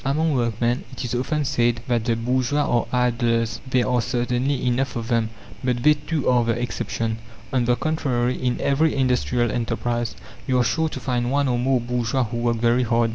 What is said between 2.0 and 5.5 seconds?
the bourgeois are idlers. There are certainly enough of them,